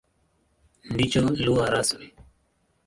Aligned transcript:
Ndicho 0.93 1.19
lugha 1.45 1.65
rasmi. 1.73 2.07